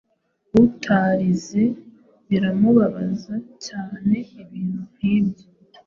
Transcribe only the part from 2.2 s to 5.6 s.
biramubabaza cyane ibintu nkibyo